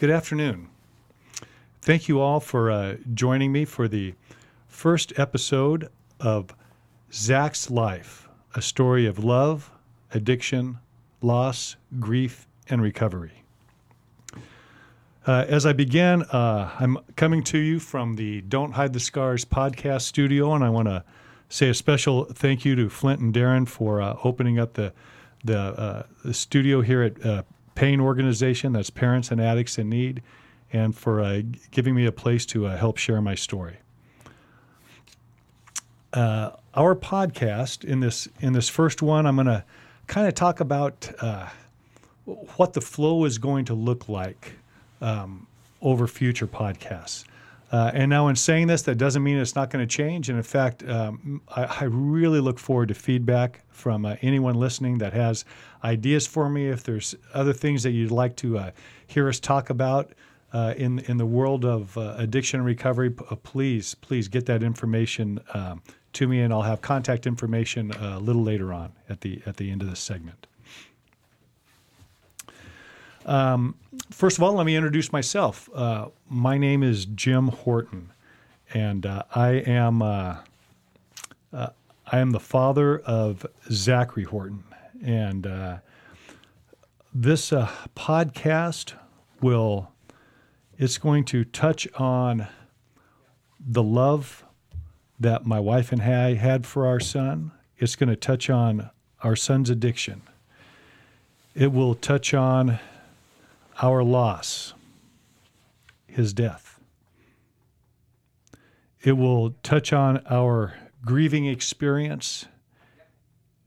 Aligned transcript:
Good 0.00 0.08
afternoon. 0.08 0.70
Thank 1.82 2.08
you 2.08 2.22
all 2.22 2.40
for 2.40 2.70
uh, 2.70 2.96
joining 3.12 3.52
me 3.52 3.66
for 3.66 3.86
the 3.86 4.14
first 4.66 5.12
episode 5.18 5.90
of 6.18 6.54
Zach's 7.12 7.70
Life, 7.70 8.26
a 8.54 8.62
story 8.62 9.04
of 9.04 9.22
love, 9.22 9.70
addiction, 10.14 10.78
loss, 11.20 11.76
grief, 11.98 12.48
and 12.70 12.80
recovery. 12.80 13.42
Uh, 15.26 15.44
as 15.46 15.66
I 15.66 15.74
begin, 15.74 16.22
uh, 16.22 16.70
I'm 16.80 16.96
coming 17.16 17.42
to 17.44 17.58
you 17.58 17.78
from 17.78 18.16
the 18.16 18.40
Don't 18.40 18.72
Hide 18.72 18.94
the 18.94 19.00
Scars 19.00 19.44
podcast 19.44 20.00
studio, 20.00 20.54
and 20.54 20.64
I 20.64 20.70
want 20.70 20.88
to 20.88 21.04
say 21.50 21.68
a 21.68 21.74
special 21.74 22.24
thank 22.24 22.64
you 22.64 22.74
to 22.74 22.88
Flint 22.88 23.20
and 23.20 23.34
Darren 23.34 23.68
for 23.68 24.00
uh, 24.00 24.16
opening 24.24 24.58
up 24.58 24.72
the 24.72 24.94
the, 25.44 25.58
uh, 25.58 26.02
the, 26.24 26.34
studio 26.34 26.82
here 26.82 27.02
at 27.02 27.24
uh, 27.24 27.42
Pain 27.80 27.98
Organization, 27.98 28.74
that's 28.74 28.90
Parents 28.90 29.30
and 29.30 29.40
Addicts 29.40 29.78
in 29.78 29.88
Need, 29.88 30.20
and 30.70 30.94
for 30.94 31.22
uh, 31.22 31.40
giving 31.70 31.94
me 31.94 32.04
a 32.04 32.12
place 32.12 32.44
to 32.44 32.64
help 32.64 32.98
share 32.98 33.22
my 33.22 33.34
story. 33.34 33.78
our 36.74 36.94
podcast 36.94 37.82
in 37.82 38.00
this 38.00 38.28
in 38.40 38.52
this 38.52 38.68
first 38.68 39.00
one, 39.00 39.24
I'm 39.24 39.36
going 39.36 39.46
to 39.46 39.64
kind 40.08 40.28
of 40.28 40.34
talk 40.34 40.60
about 40.60 41.08
what 42.26 42.74
the 42.74 42.82
flow 42.82 43.24
is 43.24 43.38
going 43.38 43.64
to 43.64 43.74
look 43.74 44.10
like 44.10 44.56
um, 45.00 45.46
over 45.80 46.06
future 46.06 46.46
podcasts. 46.46 47.24
Uh, 47.72 47.90
and 47.94 48.10
now, 48.10 48.26
in 48.26 48.34
saying 48.34 48.66
this, 48.66 48.82
that 48.82 48.98
doesn't 48.98 49.22
mean 49.22 49.38
it's 49.38 49.54
not 49.54 49.70
going 49.70 49.86
to 49.86 49.96
change. 49.96 50.28
And 50.28 50.36
in 50.36 50.42
fact, 50.42 50.82
um, 50.88 51.40
I, 51.48 51.64
I, 51.64 51.84
really 51.84 52.40
look 52.40 52.58
forward 52.58 52.88
to 52.88 52.94
feedback 52.94 53.62
from 53.68 54.04
uh, 54.04 54.16
anyone 54.22 54.56
listening 54.56 54.98
that 54.98 55.12
has 55.12 55.44
ideas 55.84 56.26
for 56.26 56.48
me. 56.48 56.68
If 56.68 56.82
there's 56.82 57.14
other 57.32 57.52
things 57.52 57.84
that 57.84 57.92
you'd 57.92 58.10
like 58.10 58.34
to 58.36 58.58
uh, 58.58 58.70
hear 59.06 59.28
us 59.28 59.38
talk 59.38 59.70
about 59.70 60.12
uh, 60.52 60.74
in 60.76 60.98
in 61.00 61.16
the 61.16 61.26
world 61.26 61.64
of 61.64 61.96
uh, 61.96 62.14
addiction 62.18 62.62
recovery, 62.62 63.10
p- 63.10 63.24
uh, 63.30 63.36
please 63.36 63.94
please 63.94 64.26
get 64.26 64.46
that 64.46 64.64
information 64.64 65.38
um, 65.54 65.80
to 66.14 66.26
me, 66.26 66.40
and 66.40 66.52
I'll 66.52 66.62
have 66.62 66.82
contact 66.82 67.24
information 67.24 67.92
a 67.92 68.18
little 68.18 68.42
later 68.42 68.72
on 68.72 68.92
at 69.08 69.20
the 69.20 69.42
at 69.46 69.58
the 69.58 69.70
end 69.70 69.82
of 69.82 69.88
this 69.88 70.00
segment. 70.00 70.48
Um, 73.26 73.74
first 74.10 74.38
of 74.38 74.42
all, 74.42 74.54
let 74.54 74.66
me 74.66 74.76
introduce 74.76 75.12
myself. 75.12 75.68
Uh, 75.74 76.08
my 76.28 76.56
name 76.58 76.82
is 76.82 77.04
Jim 77.06 77.48
Horton, 77.48 78.12
and 78.72 79.04
uh, 79.04 79.24
I 79.34 79.50
am 79.50 80.02
uh, 80.02 80.36
uh 81.52 81.68
I 82.12 82.18
am 82.18 82.30
the 82.30 82.40
father 82.40 82.98
of 83.00 83.46
Zachary 83.70 84.24
Horton, 84.24 84.64
and 85.04 85.46
uh, 85.46 85.78
this 87.12 87.52
uh, 87.52 87.70
podcast 87.94 88.94
will 89.40 89.92
it's 90.78 90.98
going 90.98 91.24
to 91.26 91.44
touch 91.44 91.86
on 91.94 92.46
the 93.60 93.82
love 93.82 94.44
that 95.18 95.44
my 95.44 95.60
wife 95.60 95.92
and 95.92 96.00
I 96.00 96.34
had 96.34 96.66
for 96.66 96.86
our 96.86 96.98
son. 96.98 97.52
It's 97.76 97.96
going 97.96 98.08
to 98.08 98.16
touch 98.16 98.48
on 98.48 98.88
our 99.22 99.36
son's 99.36 99.68
addiction. 99.68 100.22
It 101.54 101.72
will 101.72 101.94
touch 101.94 102.32
on 102.32 102.78
our 103.82 104.02
loss, 104.02 104.74
his 106.06 106.32
death. 106.32 106.80
It 109.02 109.12
will 109.12 109.54
touch 109.62 109.92
on 109.92 110.22
our 110.28 110.74
grieving 111.04 111.46
experience 111.46 112.46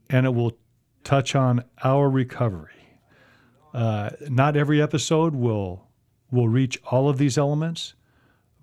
and 0.08 0.26
it 0.26 0.34
will 0.34 0.56
touch 1.02 1.34
on 1.34 1.64
our 1.82 2.08
recovery. 2.08 2.70
Uh, 3.72 4.10
not 4.28 4.56
every 4.56 4.80
episode 4.80 5.34
will 5.34 5.88
will 6.30 6.48
reach 6.48 6.80
all 6.90 7.08
of 7.08 7.18
these 7.18 7.38
elements, 7.38 7.94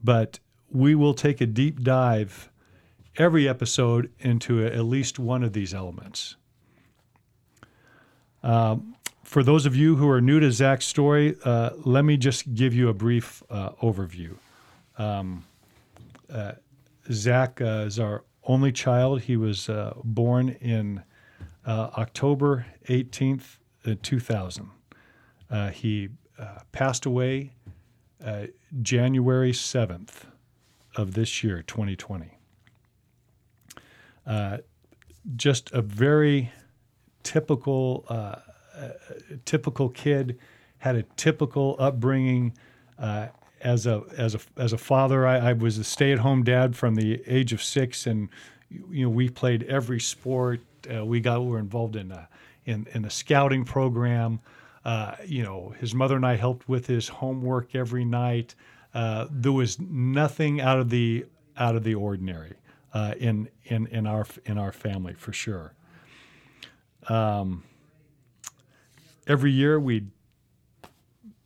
but 0.03 0.39
we 0.69 0.95
will 0.95 1.13
take 1.13 1.41
a 1.41 1.45
deep 1.45 1.81
dive 1.81 2.49
every 3.17 3.47
episode 3.47 4.11
into 4.19 4.65
at 4.65 4.83
least 4.83 5.19
one 5.19 5.43
of 5.43 5.53
these 5.53 5.73
elements. 5.73 6.35
Um, 8.43 8.95
for 9.31 9.43
those 9.43 9.65
of 9.65 9.73
you 9.77 9.95
who 9.95 10.09
are 10.09 10.19
new 10.19 10.41
to 10.41 10.51
Zach's 10.51 10.85
story, 10.85 11.37
uh, 11.45 11.69
let 11.85 12.03
me 12.03 12.17
just 12.17 12.53
give 12.53 12.73
you 12.73 12.89
a 12.89 12.93
brief 12.93 13.41
uh, 13.49 13.69
overview. 13.81 14.35
Um, 14.97 15.45
uh, 16.29 16.51
Zach 17.09 17.61
uh, 17.61 17.85
is 17.87 17.97
our 17.97 18.25
only 18.43 18.73
child. 18.73 19.21
He 19.21 19.37
was 19.37 19.69
uh, 19.69 19.93
born 20.03 20.49
in 20.59 21.01
uh, 21.65 21.91
October 21.97 22.65
18th, 22.89 23.55
2000. 24.01 24.69
he 25.71 26.09
passed 26.73 27.05
away 27.05 27.53
January 28.81 29.53
7th 29.53 30.25
of 30.97 31.13
this 31.13 31.41
year, 31.41 31.61
2020. 31.61 32.37
just 35.37 35.71
a 35.71 35.81
very 35.81 36.51
typical 37.23 38.05
a 38.75 39.37
typical 39.45 39.89
kid, 39.89 40.37
had 40.79 40.95
a 40.95 41.03
typical 41.15 41.75
upbringing. 41.79 42.53
Uh, 42.97 43.27
as 43.61 43.85
a 43.85 44.03
as 44.17 44.35
a 44.35 44.39
as 44.57 44.73
a 44.73 44.77
father, 44.77 45.27
I, 45.27 45.49
I 45.49 45.53
was 45.53 45.77
a 45.77 45.83
stay-at-home 45.83 46.43
dad 46.43 46.75
from 46.75 46.95
the 46.95 47.21
age 47.27 47.53
of 47.53 47.61
six, 47.61 48.07
and 48.07 48.29
you 48.69 49.05
know 49.05 49.09
we 49.09 49.29
played 49.29 49.63
every 49.63 49.99
sport. 49.99 50.61
Uh, 50.91 51.05
we 51.05 51.19
got 51.19 51.41
we 51.41 51.51
were 51.51 51.59
involved 51.59 51.95
in 51.95 52.11
a, 52.11 52.27
in 52.65 52.87
in 52.93 53.05
a 53.05 53.09
scouting 53.09 53.65
program. 53.65 54.39
Uh, 54.83 55.15
you 55.25 55.43
know, 55.43 55.73
his 55.79 55.93
mother 55.93 56.15
and 56.15 56.25
I 56.25 56.35
helped 56.35 56.67
with 56.67 56.87
his 56.87 57.07
homework 57.07 57.75
every 57.75 58.03
night. 58.03 58.55
Uh, 58.93 59.27
there 59.29 59.51
was 59.51 59.79
nothing 59.79 60.59
out 60.59 60.79
of 60.79 60.89
the 60.89 61.25
out 61.57 61.75
of 61.75 61.83
the 61.83 61.95
ordinary 61.95 62.55
uh, 62.93 63.13
in 63.19 63.47
in 63.65 63.87
in 63.87 64.07
our 64.07 64.25
in 64.45 64.57
our 64.57 64.71
family 64.71 65.13
for 65.13 65.33
sure. 65.33 65.73
Um, 67.07 67.63
every 69.27 69.51
year 69.51 69.79
we'd 69.79 70.09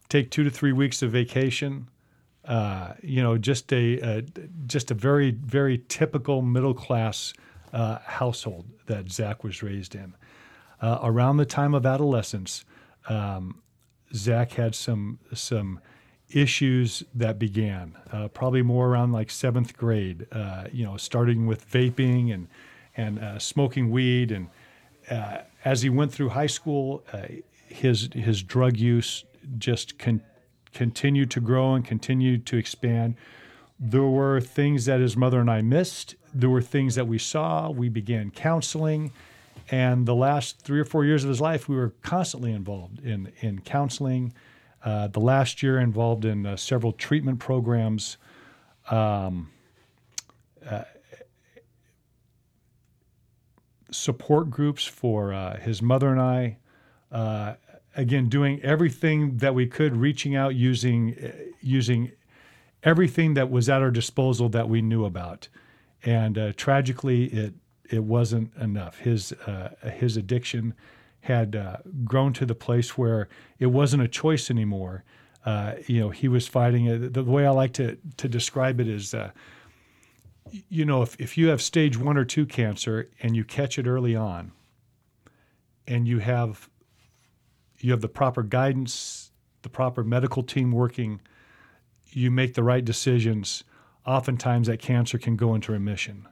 take 0.10 0.32
two 0.32 0.44
to 0.44 0.50
three 0.50 0.72
weeks 0.72 1.02
of 1.02 1.12
vacation. 1.12 1.90
Uh, 2.46 2.94
you 3.02 3.24
know, 3.24 3.38
just 3.38 3.72
a, 3.74 4.24
just 4.68 4.92
a 4.92 4.94
very 4.94 5.32
very 5.32 5.84
typical 5.88 6.42
middle 6.42 6.76
class 6.76 7.34
uh, 7.74 8.00
household 8.06 8.66
that 8.86 9.12
Zach 9.12 9.44
was 9.44 9.64
raised 9.64 9.96
in. 9.96 10.14
Uh, 10.82 11.00
around 11.02 11.38
the 11.38 11.46
time 11.46 11.74
of 11.74 11.86
adolescence, 11.86 12.64
um, 13.10 13.62
Zach 14.14 14.52
had 14.54 14.76
some 14.76 15.20
some 15.34 15.80
issues 16.30 17.04
that 17.14 17.40
began 17.40 17.96
uh, 18.12 18.28
probably 18.28 18.62
more 18.62 18.90
around 18.90 19.12
like 19.12 19.32
seventh 19.32 19.76
grade. 19.76 20.28
Uh, 20.32 20.66
you 20.72 20.86
know, 20.86 20.98
starting 20.98 21.48
with 21.48 21.70
vaping 21.70 22.34
and 22.34 22.48
and 22.96 23.20
uh, 23.20 23.40
smoking 23.40 23.90
weed 23.90 24.32
and 24.32 24.50
as 25.64 25.82
he 25.82 25.90
went 25.90 26.12
through 26.12 26.30
high 26.30 26.48
school, 26.48 27.04
his 27.76 28.10
his 28.14 28.42
drug 28.44 28.78
use 28.78 29.26
just 29.58 30.00
con- 30.00 30.22
continued 30.74 31.32
to 31.32 31.42
grow 31.42 31.74
and 31.74 31.86
continued 31.86 32.46
to 32.48 32.58
expand. 32.58 33.16
There 33.80 34.04
were 34.04 34.40
things 34.40 34.86
that 34.86 35.00
his 35.00 35.18
mother 35.18 35.40
and 35.40 35.52
I 35.52 35.62
missed. 35.62 36.16
There 36.34 36.50
were 36.50 36.62
things 36.62 36.96
that 36.96 37.08
we 37.08 37.18
saw. 37.18 37.70
We 37.70 37.90
began 37.90 38.32
counseling, 38.32 39.12
and 39.70 40.06
the 40.06 40.16
last 40.16 40.62
three 40.62 40.80
or 40.80 40.86
four 40.86 41.06
years 41.06 41.24
of 41.24 41.30
his 41.30 41.42
life, 41.42 41.68
we 41.68 41.76
were 41.76 41.94
constantly 42.02 42.52
involved 42.52 43.00
in 43.06 43.32
in 43.42 43.62
counseling. 43.62 44.34
Uh, 44.84 45.08
the 45.08 45.20
last 45.20 45.64
year 45.64 45.80
involved 45.80 46.26
in 46.26 46.46
uh, 46.46 46.56
several 46.56 46.92
treatment 46.92 47.40
programs. 47.40 48.18
Um, 48.92 49.50
uh, 50.70 50.84
support 53.92 54.50
groups 54.50 54.86
for 54.86 55.34
uh, 55.34 55.58
his 55.60 55.82
mother 55.82 56.10
and 56.10 56.22
I, 56.22 56.58
uh, 57.12 57.54
again, 57.96 58.30
doing 58.30 58.62
everything 58.62 59.38
that 59.38 59.56
we 59.56 59.68
could, 59.68 59.96
reaching 59.96 60.36
out 60.36 60.56
using 60.56 61.16
uh, 61.24 61.32
using 61.62 62.12
everything 62.84 63.34
that 63.34 63.50
was 63.50 63.70
at 63.70 63.82
our 63.82 63.92
disposal 63.92 64.50
that 64.50 64.70
we 64.70 64.82
knew 64.82 65.06
about, 65.06 65.48
and 66.04 66.38
uh, 66.38 66.54
tragically, 66.56 67.26
it 67.26 67.54
it 67.90 68.04
wasn't 68.04 68.56
enough. 68.56 69.00
His 69.00 69.32
uh, 69.32 69.70
his 69.94 70.18
addiction 70.18 70.74
had 71.22 71.56
uh, 71.56 71.78
grown 72.04 72.34
to 72.34 72.46
the 72.46 72.56
place 72.56 72.98
where 72.98 73.28
it 73.58 73.68
wasn't 73.68 74.04
a 74.04 74.08
choice 74.08 74.52
anymore. 74.52 75.04
Uh, 75.46 75.74
you 75.88 76.00
know, 76.00 76.10
he 76.10 76.28
was 76.28 76.48
fighting 76.48 76.86
it. 76.86 77.14
The 77.14 77.24
way 77.24 77.46
I 77.46 77.52
like 77.52 77.74
to 77.74 77.98
to 78.18 78.28
describe 78.28 78.80
it 78.80 78.88
is 78.88 79.14
you 80.70 80.86
know, 80.86 81.02
if, 81.02 81.20
if 81.20 81.38
you 81.38 81.48
have 81.48 81.62
stage 81.62 81.98
one 81.98 82.18
or 82.18 82.26
two 82.26 82.46
cancer 82.46 83.10
and 83.22 83.36
you 83.36 83.44
catch 83.44 83.80
it 83.80 83.88
early 83.88 84.16
on 84.16 84.52
and 85.88 86.08
you 86.08 86.20
have 86.20 86.70
you 87.86 87.92
have 87.92 88.02
the 88.02 88.10
proper 88.10 88.44
guidance, 88.44 89.32
the 89.62 89.70
proper 89.70 90.04
medical 90.04 90.44
team 90.44 90.72
working, 90.72 91.22
you 92.10 92.32
make 92.32 92.54
the 92.56 92.64
right 92.64 92.84
decisions, 92.84 93.64
oftentimes 94.06 94.68
that 94.68 94.80
cancer 94.80 95.20
can 95.20 95.36
go 95.36 95.54
into 95.54 95.72
remission. 95.72 96.28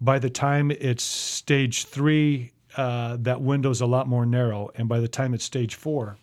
By 0.00 0.18
the 0.18 0.30
time 0.30 0.70
it's 0.70 1.02
stage 1.02 1.84
three, 1.84 2.52
uh, 2.76 3.18
that 3.20 3.42
window's 3.42 3.82
a 3.82 3.86
lot 3.86 4.08
more 4.08 4.24
narrow, 4.24 4.70
and 4.76 4.88
by 4.88 5.00
the 5.00 5.08
time 5.08 5.34
it's 5.34 5.44
stage 5.44 5.74
four, 5.74 6.16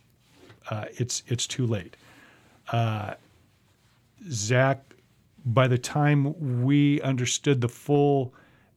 uh, 0.72 0.86
it's 0.98 1.22
it's 1.28 1.46
too 1.46 1.68
late. 1.68 1.96
uh, 2.72 3.14
Zach, 4.30 4.96
by 5.46 5.68
the 5.68 5.78
time 5.78 6.64
we 6.64 7.02
understood 7.02 7.62
the 7.62 7.70
full 7.70 8.34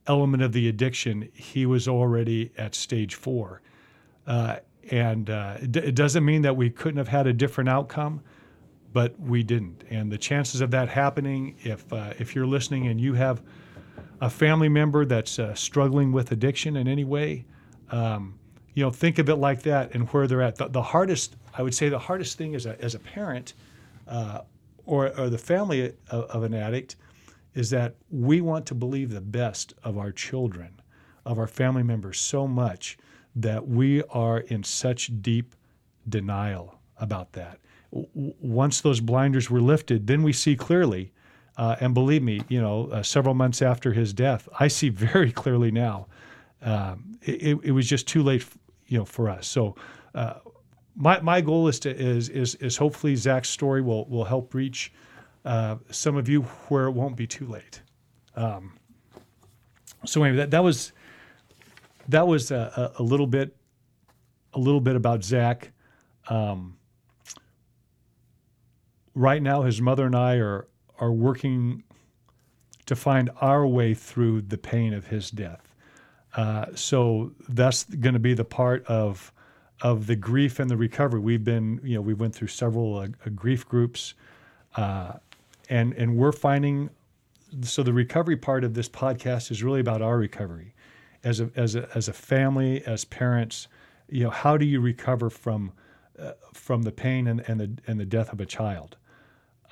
element 0.06 0.42
of 0.42 0.52
the 0.52 0.68
addiction, 0.68 1.28
he 1.34 1.64
was 1.64 1.88
already 1.88 2.50
at 2.58 2.74
stage 2.74 3.14
four. 3.14 3.62
Uh, 4.26 4.56
and 4.90 5.30
uh, 5.30 5.56
it, 5.60 5.76
it, 5.76 5.94
doesn't 5.94 6.24
mean 6.24 6.42
that 6.42 6.56
we 6.56 6.70
couldn't 6.70 6.98
have 6.98 7.08
had 7.08 7.26
a 7.26 7.32
different 7.32 7.68
outcome, 7.68 8.22
but 8.92 9.18
we 9.20 9.42
didn't. 9.42 9.84
And 9.90 10.10
the 10.10 10.18
chances 10.18 10.60
of 10.60 10.70
that 10.70 10.88
happening, 10.88 11.56
if 11.62 11.90
uh, 11.92 12.14
if 12.18 12.34
you're 12.34 12.46
listening 12.46 12.86
and 12.88 13.00
you 13.00 13.14
have 13.14 13.42
a 14.20 14.30
family 14.30 14.68
member 14.68 15.04
that's 15.04 15.38
uh, 15.38 15.54
struggling 15.54 16.12
with 16.12 16.32
addiction 16.32 16.76
in 16.76 16.88
any 16.88 17.04
way, 17.04 17.44
um, 17.90 18.38
you 18.74 18.82
know, 18.82 18.90
think 18.90 19.18
of 19.18 19.28
it 19.28 19.36
like 19.36 19.62
that 19.62 19.94
and 19.94 20.08
where 20.08 20.26
they're 20.26 20.42
at. 20.42 20.56
The, 20.56 20.68
the, 20.68 20.82
hardest, 20.82 21.36
I 21.56 21.62
would 21.62 21.74
say, 21.74 21.88
the 21.88 21.98
hardest 21.98 22.38
thing 22.38 22.54
as 22.54 22.66
a 22.66 22.80
as 22.82 22.94
a 22.94 22.98
parent 22.98 23.54
uh, 24.06 24.42
or 24.86 25.18
or 25.18 25.28
the 25.28 25.38
family 25.38 25.92
of, 26.10 26.24
of 26.24 26.42
an 26.42 26.54
addict 26.54 26.96
is 27.54 27.70
that 27.70 27.96
we 28.10 28.40
want 28.40 28.66
to 28.66 28.74
believe 28.74 29.10
the 29.10 29.20
best 29.20 29.74
of 29.82 29.98
our 29.98 30.12
children, 30.12 30.80
of 31.24 31.38
our 31.38 31.46
family 31.46 31.82
members 31.82 32.18
so 32.18 32.46
much 32.46 32.96
that 33.36 33.66
we 33.66 34.02
are 34.04 34.40
in 34.40 34.62
such 34.62 35.10
deep 35.22 35.54
denial 36.08 36.78
about 36.98 37.32
that. 37.32 37.58
W- 37.92 38.34
once 38.40 38.80
those 38.80 39.00
blinders 39.00 39.50
were 39.50 39.60
lifted, 39.60 40.06
then 40.06 40.22
we 40.22 40.32
see 40.32 40.56
clearly. 40.56 41.12
Uh, 41.56 41.76
and 41.80 41.92
believe 41.92 42.22
me, 42.22 42.40
you 42.48 42.60
know, 42.60 42.86
uh, 42.86 43.02
several 43.02 43.34
months 43.34 43.62
after 43.62 43.92
his 43.92 44.12
death, 44.12 44.48
I 44.60 44.68
see 44.68 44.88
very 44.90 45.32
clearly 45.32 45.70
now. 45.70 46.06
Um, 46.62 47.18
it, 47.22 47.58
it, 47.62 47.72
was 47.72 47.88
just 47.88 48.06
too 48.08 48.22
late, 48.22 48.44
you 48.86 48.98
know, 48.98 49.04
for 49.04 49.28
us. 49.28 49.46
So, 49.46 49.76
uh, 50.14 50.34
my, 50.96 51.20
my 51.20 51.40
goal 51.40 51.68
is 51.68 51.78
to 51.80 51.96
is 51.96 52.28
is 52.28 52.56
is 52.56 52.76
hopefully 52.76 53.14
Zach's 53.14 53.48
story 53.48 53.80
will 53.80 54.06
will 54.06 54.24
help 54.24 54.52
reach 54.54 54.92
uh, 55.44 55.76
some 55.90 56.16
of 56.16 56.28
you 56.28 56.42
where 56.68 56.86
it 56.86 56.90
won't 56.90 57.16
be 57.16 57.26
too 57.26 57.46
late. 57.46 57.80
Um, 58.34 58.78
so 60.04 60.22
anyway, 60.22 60.38
that 60.38 60.50
that 60.50 60.64
was 60.64 60.92
that 62.08 62.26
was 62.26 62.50
a, 62.50 62.92
a, 62.98 63.02
little 63.02 63.26
bit 63.26 63.54
a 64.54 64.58
little 64.58 64.80
bit 64.80 64.96
about 64.96 65.22
Zach. 65.22 65.70
Um, 66.28 66.78
right 69.14 69.42
now, 69.42 69.62
his 69.62 69.80
mother 69.80 70.06
and 70.06 70.16
I 70.16 70.36
are 70.36 70.66
are 70.98 71.12
working 71.12 71.84
to 72.86 72.96
find 72.96 73.30
our 73.40 73.66
way 73.66 73.94
through 73.94 74.40
the 74.42 74.58
pain 74.58 74.94
of 74.94 75.06
his 75.06 75.30
death. 75.30 75.74
Uh, 76.34 76.66
so 76.74 77.32
that's 77.48 77.84
going 77.84 78.14
to 78.14 78.18
be 78.18 78.34
the 78.34 78.44
part 78.44 78.84
of 78.86 79.32
of 79.82 80.06
the 80.06 80.16
grief 80.16 80.58
and 80.58 80.68
the 80.68 80.76
recovery. 80.76 81.20
We've 81.20 81.44
been, 81.44 81.80
you 81.84 81.94
know, 81.94 82.00
we 82.00 82.14
went 82.14 82.34
through 82.34 82.48
several 82.48 82.98
uh, 82.98 83.08
uh 83.24 83.30
grief 83.34 83.68
groups, 83.68 84.14
uh, 84.76 85.12
and 85.68 85.92
and 85.92 86.16
we're 86.16 86.32
finding. 86.32 86.90
So 87.62 87.82
the 87.82 87.94
recovery 87.94 88.36
part 88.36 88.62
of 88.62 88.74
this 88.74 88.88
podcast 88.88 89.50
is 89.50 89.62
really 89.62 89.80
about 89.80 90.02
our 90.02 90.18
recovery 90.18 90.74
as 91.24 91.40
a 91.40 91.50
as 91.56 91.74
a 91.74 91.88
as 91.94 92.08
a 92.08 92.12
family, 92.12 92.82
as 92.84 93.04
parents, 93.04 93.68
you 94.08 94.24
know, 94.24 94.30
how 94.30 94.56
do 94.56 94.64
you 94.64 94.80
recover 94.80 95.30
from 95.30 95.72
uh, 96.18 96.32
from 96.52 96.82
the 96.82 96.92
pain 96.92 97.26
and, 97.26 97.40
and 97.48 97.60
the 97.60 97.70
and 97.86 98.00
the 98.00 98.04
death 98.04 98.32
of 98.32 98.40
a 98.40 98.46
child? 98.46 98.96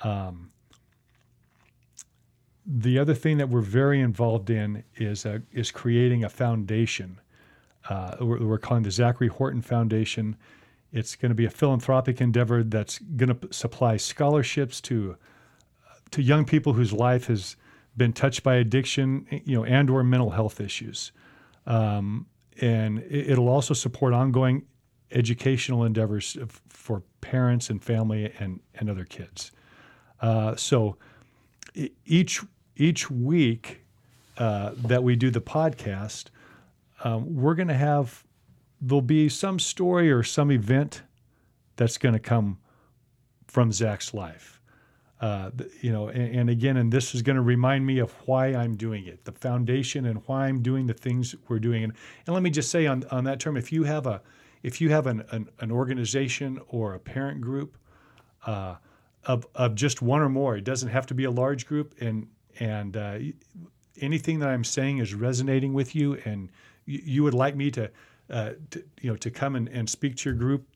Um, 0.03 0.51
the 2.65 2.99
other 2.99 3.13
thing 3.13 3.37
that 3.37 3.49
we're 3.49 3.61
very 3.61 4.01
involved 4.01 4.49
in 4.49 4.83
is 4.95 5.25
uh, 5.25 5.39
is 5.53 5.71
creating 5.71 6.23
a 6.23 6.29
foundation. 6.29 7.19
Uh, 7.89 8.17
we're, 8.19 8.45
we're, 8.45 8.57
calling 8.57 8.83
the 8.83 8.91
Zachary 8.91 9.29
Horton 9.29 9.61
Foundation. 9.61 10.35
It's 10.91 11.15
going 11.15 11.29
to 11.29 11.35
be 11.35 11.45
a 11.45 11.49
philanthropic 11.49 12.19
endeavor 12.19 12.63
that's 12.63 12.99
going 12.99 13.37
to 13.37 13.53
supply 13.53 13.95
scholarships 13.95 14.81
to 14.81 15.15
to 16.11 16.21
young 16.21 16.45
people 16.45 16.73
whose 16.73 16.91
life 16.91 17.27
has 17.27 17.55
been 17.95 18.13
touched 18.13 18.43
by 18.43 18.55
addiction, 18.55 19.25
you 19.45 19.55
know, 19.55 19.65
and 19.65 19.89
or 19.89 20.03
mental 20.03 20.31
health 20.31 20.59
issues. 20.61 21.11
Um, 21.67 22.25
and 22.59 23.03
it'll 23.09 23.49
also 23.49 23.75
support 23.75 24.13
ongoing 24.13 24.65
educational 25.11 25.83
endeavors 25.83 26.37
for 26.69 27.03
parents 27.21 27.69
and 27.69 27.83
family 27.83 28.33
and, 28.39 28.59
and 28.75 28.89
other 28.89 29.05
kids. 29.05 29.51
Uh, 30.21 30.55
so 30.55 30.97
each 32.05 32.41
each 32.75 33.09
week 33.09 33.81
uh, 34.37 34.71
that 34.75 35.03
we 35.03 35.15
do 35.15 35.29
the 35.29 35.41
podcast, 35.41 36.25
um, 37.03 37.35
we're 37.35 37.55
going 37.55 37.67
to 37.67 37.73
have 37.73 38.23
there'll 38.81 39.01
be 39.01 39.29
some 39.29 39.59
story 39.59 40.11
or 40.11 40.23
some 40.23 40.51
event 40.51 41.03
that's 41.75 41.97
going 41.97 42.13
to 42.13 42.19
come 42.19 42.57
from 43.45 43.71
Zach's 43.71 44.13
life 44.13 44.56
uh, 45.19 45.49
you 45.81 45.91
know, 45.91 46.09
and, 46.09 46.35
and, 46.35 46.49
again, 46.49 46.77
and 46.77 46.91
this 46.91 47.15
is 47.15 47.23
going 47.23 47.35
to 47.35 47.41
remind 47.41 47.85
me 47.85 47.97
of 47.97 48.11
why 48.25 48.53
I'm 48.53 48.75
doing 48.75 49.07
it, 49.07 49.25
the 49.25 49.31
foundation, 49.31 50.05
and 50.05 50.21
why 50.27 50.47
I'm 50.47 50.61
doing 50.61 50.85
the 50.85 50.93
things 50.93 51.33
we're 51.47 51.59
doing. 51.59 51.83
And, 51.83 51.93
and 52.25 52.33
let 52.35 52.43
me 52.43 52.51
just 52.51 52.69
say 52.69 52.85
on, 52.85 53.03
on 53.09 53.23
that 53.23 53.39
term, 53.39 53.57
if 53.57 53.71
you 53.71 53.83
have 53.83 54.05
a 54.05 54.21
if 54.63 54.81
you 54.81 54.89
have 54.89 55.07
an, 55.07 55.23
an, 55.31 55.47
an 55.59 55.71
organization 55.71 56.59
or 56.67 56.95
a 56.95 56.99
parent 56.99 57.41
group 57.41 57.77
uh, 58.45 58.75
of, 59.25 59.45
of 59.53 59.75
just 59.75 60.01
one 60.01 60.19
or 60.19 60.29
more, 60.29 60.57
it 60.57 60.63
doesn't 60.63 60.89
have 60.89 61.05
to 61.07 61.13
be 61.13 61.23
a 61.25 61.31
large 61.31 61.65
group, 61.65 61.95
and 61.99 62.27
and 62.59 62.97
uh, 62.97 63.17
anything 63.99 64.39
that 64.39 64.49
I'm 64.49 64.63
saying 64.63 64.99
is 64.99 65.13
resonating 65.13 65.73
with 65.73 65.95
you, 65.95 66.15
and 66.25 66.49
you, 66.85 67.01
you 67.03 67.23
would 67.23 67.33
like 67.33 67.55
me 67.55 67.71
to, 67.71 67.89
uh, 68.29 68.51
to, 68.71 68.83
you 69.01 69.09
know 69.09 69.17
to 69.17 69.31
come 69.31 69.55
and, 69.55 69.67
and 69.69 69.89
speak 69.89 70.15
to 70.17 70.29
your 70.29 70.37
group, 70.37 70.67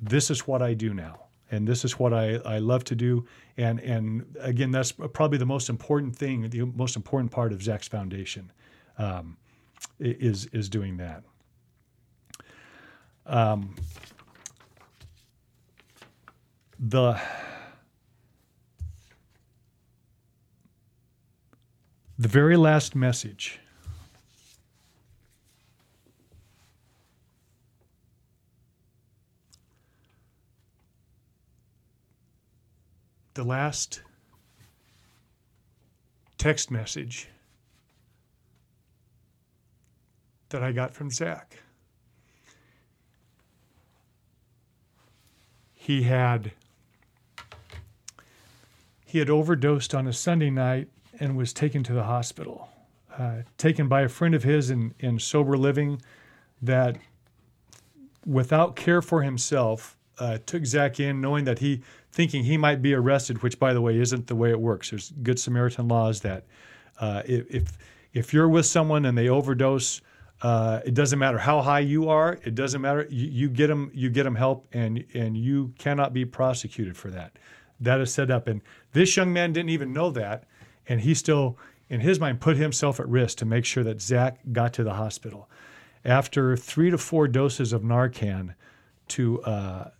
this 0.00 0.30
is 0.30 0.48
what 0.48 0.62
I 0.62 0.74
do 0.74 0.94
now 0.94 1.25
and 1.50 1.66
this 1.66 1.84
is 1.84 1.98
what 1.98 2.12
I, 2.12 2.36
I 2.44 2.58
love 2.58 2.84
to 2.84 2.94
do. 2.94 3.26
And 3.56 3.80
and 3.80 4.36
again, 4.40 4.70
that's 4.70 4.92
probably 4.92 5.38
the 5.38 5.46
most 5.46 5.68
important 5.68 6.16
thing, 6.16 6.48
the 6.50 6.64
most 6.64 6.96
important 6.96 7.30
part 7.30 7.52
of 7.52 7.62
Zach's 7.62 7.88
foundation, 7.88 8.52
um, 8.98 9.36
is 9.98 10.46
is 10.46 10.68
doing 10.68 10.96
that. 10.98 11.22
Um, 13.24 13.74
the 16.78 17.20
the 22.18 22.28
very 22.28 22.56
last 22.56 22.94
message 22.94 23.60
the 33.36 33.44
last 33.44 34.00
text 36.38 36.70
message 36.70 37.28
that 40.48 40.62
I 40.62 40.72
got 40.72 40.94
from 40.94 41.10
Zach. 41.10 41.58
He 45.74 46.04
had 46.04 46.52
he 49.04 49.18
had 49.18 49.28
overdosed 49.28 49.94
on 49.94 50.06
a 50.06 50.12
Sunday 50.12 50.50
night 50.50 50.88
and 51.20 51.36
was 51.36 51.52
taken 51.52 51.82
to 51.84 51.92
the 51.92 52.04
hospital. 52.04 52.70
Uh, 53.16 53.42
taken 53.56 53.86
by 53.86 54.02
a 54.02 54.08
friend 54.08 54.34
of 54.34 54.42
his 54.42 54.70
in, 54.70 54.94
in 54.98 55.18
sober 55.18 55.56
living 55.56 56.00
that 56.60 56.96
without 58.24 58.76
care 58.76 59.00
for 59.00 59.22
himself 59.22 59.96
uh, 60.18 60.38
took 60.46 60.64
Zach 60.64 60.98
in 60.98 61.20
knowing 61.20 61.44
that 61.44 61.58
he 61.58 61.82
thinking 62.16 62.44
he 62.44 62.56
might 62.56 62.80
be 62.80 62.94
arrested, 62.94 63.42
which, 63.42 63.58
by 63.58 63.74
the 63.74 63.80
way, 63.82 64.00
isn't 64.00 64.26
the 64.26 64.34
way 64.34 64.48
it 64.48 64.58
works. 64.58 64.88
There's 64.88 65.12
Good 65.22 65.38
Samaritan 65.38 65.86
laws 65.86 66.22
that 66.22 66.44
uh, 66.98 67.22
if 67.26 67.76
if 68.14 68.32
you're 68.32 68.48
with 68.48 68.64
someone 68.64 69.04
and 69.04 69.16
they 69.18 69.28
overdose, 69.28 70.00
uh, 70.40 70.80
it 70.86 70.94
doesn't 70.94 71.18
matter 71.18 71.36
how 71.36 71.60
high 71.60 71.80
you 71.80 72.08
are. 72.08 72.38
It 72.42 72.54
doesn't 72.54 72.80
matter. 72.80 73.06
You, 73.10 73.28
you, 73.28 73.48
get 73.50 73.66
them. 73.66 73.90
You 73.92 74.08
get 74.08 74.24
them 74.24 74.34
help, 74.34 74.66
and 74.72 75.04
and 75.12 75.36
you 75.36 75.74
cannot 75.78 76.14
be 76.14 76.24
prosecuted 76.24 76.96
for 76.96 77.10
that. 77.10 77.38
That 77.80 78.00
is 78.00 78.14
set 78.14 78.30
up, 78.30 78.48
and 78.48 78.62
this 78.92 79.14
young 79.14 79.30
man 79.34 79.52
didn't 79.52 79.68
even 79.68 79.92
know 79.92 80.10
that, 80.12 80.44
and 80.88 81.02
he 81.02 81.12
still, 81.12 81.58
in 81.90 82.00
his 82.00 82.18
mind, 82.18 82.40
put 82.40 82.56
himself 82.56 82.98
at 82.98 83.06
risk 83.06 83.36
to 83.38 83.44
make 83.44 83.66
sure 83.66 83.84
that 83.84 84.00
Zach 84.00 84.38
got 84.52 84.72
to 84.72 84.84
the 84.84 84.94
hospital. 84.94 85.50
After 86.02 86.56
three 86.56 86.90
to 86.90 86.96
four 86.96 87.28
doses 87.28 87.74
of 87.74 87.82
Narcan, 87.82 88.54
to 89.08 89.42
uh, 89.42 89.90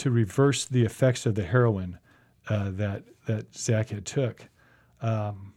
to 0.00 0.10
reverse 0.10 0.64
the 0.64 0.82
effects 0.82 1.26
of 1.26 1.34
the 1.34 1.44
heroin 1.44 1.98
uh, 2.48 2.70
that 2.70 3.04
that 3.26 3.54
Zach 3.54 3.90
had 3.90 4.06
took. 4.06 4.48
Um, 5.02 5.52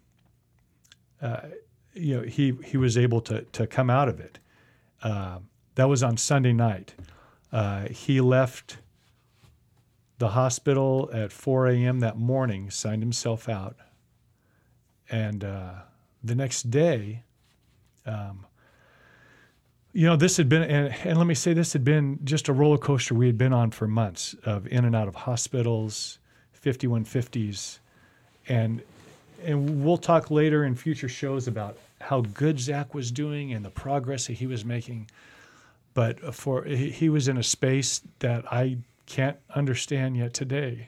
uh, 1.22 1.48
you 1.94 2.18
know, 2.18 2.24
he 2.24 2.54
he 2.66 2.76
was 2.76 2.98
able 2.98 3.22
to 3.22 3.44
to 3.44 3.66
come 3.66 3.90
out 3.90 4.10
of 4.10 4.20
it. 4.20 4.40
Uh, 5.02 5.40
that 5.76 5.88
was 5.88 6.04
on 6.04 6.18
Sunday 6.18 6.52
night. 6.52 6.94
Uh, 7.54 7.88
he 7.88 8.20
left 8.20 8.78
the 10.18 10.30
hospital 10.30 11.10
at 11.14 11.32
4 11.32 11.68
a.m. 11.68 12.00
that 12.00 12.18
morning, 12.18 12.70
signed 12.70 13.02
himself 13.02 13.48
out, 13.48 13.78
and 15.10 15.44
uh, 15.44 15.74
the 16.24 16.36
next 16.36 16.70
day. 16.70 17.24
Um, 18.06 18.46
you 19.94 20.08
know, 20.08 20.16
this 20.16 20.38
had 20.38 20.50
been, 20.50 20.64
and, 20.64 20.94
and 21.04 21.18
let 21.18 21.28
me 21.28 21.36
say, 21.36 21.54
this 21.54 21.74
had 21.74 21.84
been 21.84 22.20
just 22.24 22.48
a 22.50 22.54
roller 22.54 22.80
coaster 22.80 23.14
we 23.14 23.28
had 23.28 23.38
been 23.38 23.54
on 23.54 23.70
for 23.70 23.88
months 23.88 24.36
of 24.44 24.68
in 24.68 24.86
and 24.86 24.96
out 24.96 25.08
of 25.08 25.14
hospitals, 25.14 26.18
5150s, 26.62 27.78
and 28.50 28.82
and 29.44 29.84
we'll 29.84 29.98
talk 29.98 30.32
later 30.32 30.64
in 30.64 30.74
future 30.74 31.10
shows 31.10 31.48
about 31.48 31.78
how 32.00 32.22
good 32.22 32.60
Zach 32.60 32.94
was 32.94 33.12
doing 33.12 33.54
and 33.54 33.64
the 33.64 33.70
progress 33.70 34.28
that 34.28 34.34
he 34.34 34.48
was 34.48 34.64
making. 34.64 35.10
But 35.94 36.34
for 36.34 36.64
he 36.64 37.10
was 37.10 37.28
in 37.28 37.38
a 37.38 37.44
space 37.44 38.02
that 38.20 38.52
I 38.52 38.78
can't 39.06 39.38
understand 39.54 40.16
yet 40.16 40.34
today. 40.34 40.88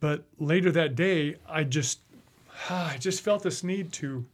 But 0.00 0.24
later 0.38 0.72
that 0.72 0.94
day, 0.94 1.36
I 1.48 1.64
just 1.64 2.00
I 2.70 2.96
just 2.98 3.22
felt 3.22 3.42
this 3.42 3.62
need 3.62 3.92
to 3.94 4.24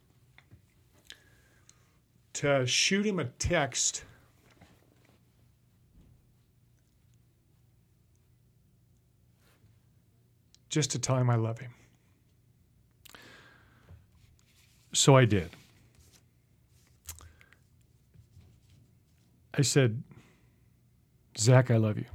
to 2.34 2.66
shoot 2.66 3.04
him 3.04 3.18
a 3.18 3.26
text 3.26 4.04
just 10.70 10.90
to 10.92 10.98
tell 10.98 11.16
him 11.18 11.28
I 11.28 11.34
love 11.36 11.58
him. 11.58 11.70
So 14.94 15.16
I 15.16 15.26
did. 15.26 15.50
I 19.54 19.60
said, 19.60 20.02
Zach, 21.38 21.70
I 21.70 21.76
love 21.76 21.98
you. 21.98 22.06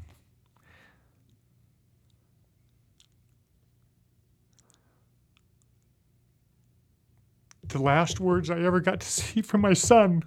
The 7.70 7.82
last 7.82 8.20
words 8.20 8.50
I 8.50 8.60
ever 8.62 8.80
got 8.80 9.02
to 9.02 9.08
see 9.12 9.42
from 9.42 9.62
my 9.62 9.74
son 9.74 10.24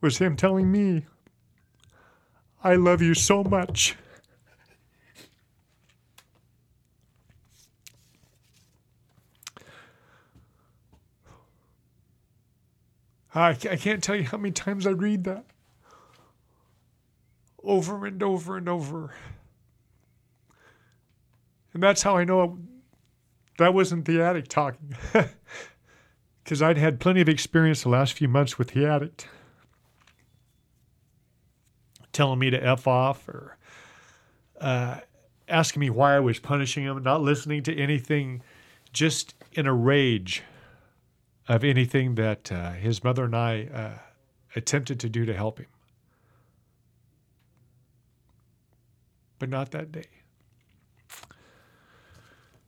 was 0.00 0.18
him 0.18 0.36
telling 0.36 0.70
me, 0.70 1.06
I 2.62 2.74
love 2.74 3.00
you 3.00 3.14
so 3.14 3.42
much. 3.42 3.96
I 13.34 13.54
can't 13.54 14.02
tell 14.02 14.14
you 14.14 14.24
how 14.24 14.36
many 14.36 14.52
times 14.52 14.86
I 14.86 14.90
read 14.90 15.24
that 15.24 15.46
over 17.72 18.04
and 18.04 18.22
over 18.22 18.58
and 18.58 18.68
over. 18.68 19.14
And 21.72 21.82
that's 21.82 22.02
how 22.02 22.18
I 22.18 22.24
know 22.24 22.58
that 23.56 23.72
wasn't 23.72 24.04
the 24.04 24.20
addict 24.20 24.50
talking. 24.50 24.94
Because 26.44 26.60
I'd 26.60 26.76
had 26.76 26.98
plenty 26.98 27.20
of 27.20 27.28
experience 27.28 27.84
the 27.84 27.88
last 27.88 28.14
few 28.14 28.26
months 28.26 28.58
with 28.58 28.70
the 28.70 28.84
addict 28.84 29.28
telling 32.12 32.40
me 32.40 32.50
to 32.50 32.58
F 32.60 32.88
off 32.88 33.28
or 33.28 33.56
uh, 34.60 34.98
asking 35.48 35.78
me 35.78 35.88
why 35.88 36.16
I 36.16 36.18
was 36.18 36.40
punishing 36.40 36.82
him, 36.82 37.00
not 37.04 37.22
listening 37.22 37.62
to 37.62 37.78
anything, 37.78 38.42
just 38.92 39.36
in 39.52 39.68
a 39.68 39.72
rage 39.72 40.42
of 41.46 41.62
anything 41.62 42.16
that 42.16 42.50
uh, 42.50 42.72
his 42.72 43.04
mother 43.04 43.24
and 43.24 43.36
I 43.36 43.68
uh, 43.72 43.98
attempted 44.56 44.98
to 44.98 45.08
do 45.08 45.24
to 45.24 45.34
help 45.34 45.60
him. 45.60 45.68
But 49.42 49.50
not 49.50 49.72
that 49.72 49.90
day. 49.90 50.06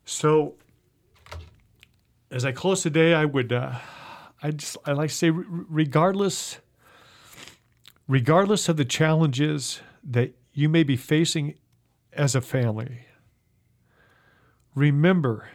So, 0.04 0.56
as 2.32 2.44
I 2.44 2.50
close 2.50 2.82
today, 2.82 3.14
I 3.14 3.26
would, 3.26 3.52
uh, 3.52 3.78
I 4.42 4.50
just, 4.50 4.76
I 4.84 4.90
like 4.90 5.10
to 5.10 5.14
say, 5.14 5.30
regardless 5.30 6.58
regardless 8.08 8.68
of 8.68 8.76
the 8.76 8.84
challenges 8.84 9.82
that 10.02 10.32
you 10.52 10.68
may 10.68 10.82
be 10.82 10.96
facing 10.96 11.54
as 12.12 12.34
a 12.34 12.40
family, 12.40 13.06
remember 14.74 15.50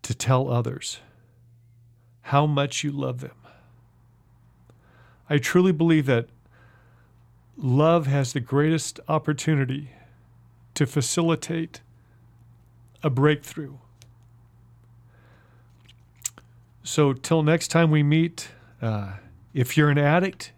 to 0.00 0.14
tell 0.14 0.50
others 0.50 1.00
how 2.22 2.46
much 2.46 2.82
you 2.82 2.90
love 2.90 3.20
them. 3.20 3.36
I 5.28 5.36
truly 5.36 5.72
believe 5.72 6.06
that 6.06 6.30
love 7.58 8.06
has 8.06 8.32
the 8.32 8.40
greatest 8.40 9.00
opportunity 9.08 9.90
to 10.74 10.86
facilitate 10.86 11.80
a 13.02 13.10
breakthrough. 13.10 13.74
So, 16.84 17.12
till 17.12 17.42
next 17.42 17.68
time 17.68 17.90
we 17.90 18.02
meet, 18.02 18.50
uh, 18.80 19.14
if 19.52 19.76
you're 19.76 19.90
an 19.90 19.98
addict, 19.98 20.52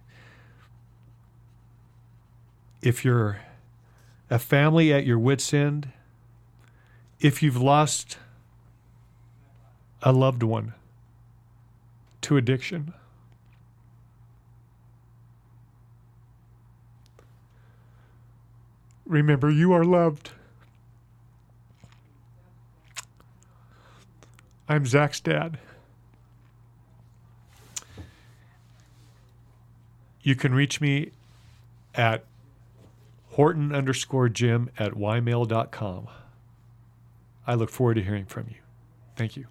if 2.83 3.05
you're 3.05 3.39
a 4.29 4.39
family 4.39 4.93
at 4.93 5.05
your 5.05 5.19
wits' 5.19 5.53
end, 5.53 5.91
if 7.19 7.43
you've 7.43 7.61
lost 7.61 8.19
a 10.03 10.13
loved 10.13 10.43
one 10.43 10.75
to 12.23 12.37
addiction, 12.37 12.95
remember 19.07 19.51
you 19.51 19.73
are 19.73 19.85
loved. 19.85 20.31
I'm 24.69 24.87
Zach's 24.87 25.21
dad. 25.21 25.59
You 30.23 30.35
can 30.37 30.55
reach 30.55 30.81
me 30.81 31.11
at 31.95 32.25
Horton 33.31 33.75
underscore 33.75 34.29
Jim 34.29 34.71
at 34.79 34.93
ymail.com. 34.93 36.09
I 37.47 37.55
look 37.55 37.71
forward 37.71 37.95
to 37.95 38.03
hearing 38.03 38.27
from 38.27 38.47
you. 38.49 38.57
Thank 39.17 39.37
you. 39.37 39.47